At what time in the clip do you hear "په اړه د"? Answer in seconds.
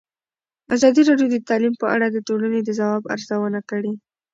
1.81-2.17